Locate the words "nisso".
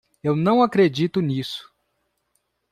1.21-1.71